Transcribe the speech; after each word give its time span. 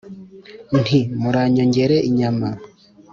Nti: 0.79 0.99
“Muranyongere 1.21 1.97
inyama 2.09 2.49